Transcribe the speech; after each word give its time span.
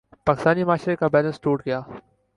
پاکستانی 0.25 0.63
معاشرے 0.63 0.95
کا 0.95 1.07
بیلنس 1.07 1.39
ٹوٹ 1.41 1.65
گیا۔ 1.65 1.81